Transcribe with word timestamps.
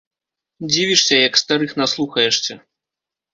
Дзівішся, 0.69 1.15
як 1.27 1.37
старых 1.41 1.71
наслухаешся. 1.83 2.59